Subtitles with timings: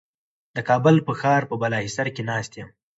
[0.55, 2.69] د کابل په ښار په بالاحصار کې ناست یم.